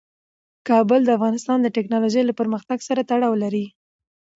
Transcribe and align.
کابل 0.67 0.99
د 1.05 1.09
افغانستان 1.17 1.57
د 1.61 1.67
تکنالوژۍ 1.77 2.23
له 2.25 2.33
پرمختګ 2.39 2.79
سره 2.87 3.07
تړاو 3.09 3.33
لري. 3.43 3.65